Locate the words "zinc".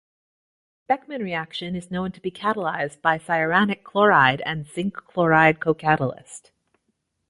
4.65-4.95